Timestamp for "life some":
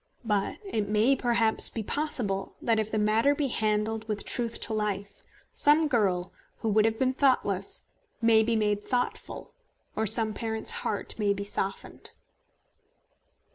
4.73-5.87